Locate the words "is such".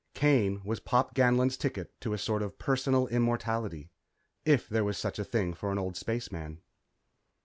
4.89-5.19